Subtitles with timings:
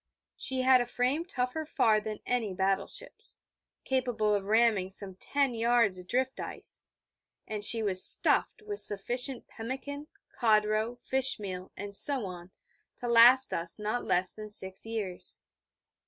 [0.35, 3.37] She had a frame tougher far than any battle ship's,
[3.83, 6.89] capable of ramming some ten yards of drift ice;
[7.47, 12.49] and she was stuffed with sufficient pemmican, codroe, fish meal, and so on,
[12.97, 15.43] to last us not less than six years.